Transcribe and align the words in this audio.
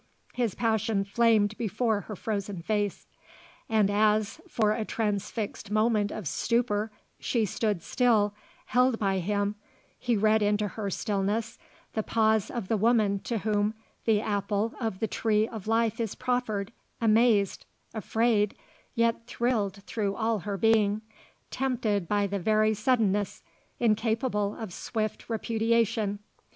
His 0.33 0.55
passion 0.55 1.03
flamed 1.03 1.55
before 1.59 2.01
her 2.01 2.15
frozen 2.15 2.63
face. 2.63 3.05
And 3.69 3.91
as, 3.91 4.41
for 4.47 4.71
a 4.71 4.83
transfixed 4.83 5.69
moment 5.69 6.09
of 6.11 6.27
stupor, 6.27 6.91
she 7.19 7.45
stood 7.45 7.83
still, 7.83 8.33
held 8.65 8.97
by 8.97 9.19
him, 9.19 9.53
he 9.99 10.17
read 10.17 10.41
into 10.41 10.69
her 10.69 10.89
stillness 10.89 11.59
the 11.93 12.01
pause 12.01 12.49
of 12.49 12.67
the 12.67 12.77
woman 12.77 13.19
to 13.25 13.37
whom 13.37 13.75
the 14.05 14.19
apple 14.21 14.73
of 14.79 15.01
the 15.01 15.07
tree 15.07 15.47
of 15.47 15.67
life 15.67 15.99
is 15.99 16.15
proffered, 16.15 16.71
amazed, 16.99 17.67
afraid, 17.93 18.55
yet 18.95 19.27
thrilled 19.27 19.83
through 19.83 20.15
all 20.15 20.39
her 20.39 20.57
being, 20.57 21.03
tempted 21.51 22.07
by 22.07 22.25
the 22.25 22.39
very 22.39 22.73
suddenness, 22.73 23.43
incapable 23.79 24.55
of 24.55 24.73
swift 24.73 25.29
repudiation. 25.29 26.17